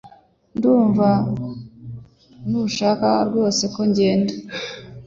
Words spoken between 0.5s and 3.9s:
Ndumva ntushaka rwose ko